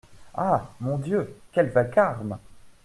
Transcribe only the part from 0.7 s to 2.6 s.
mon Dieu! quel vacarme!…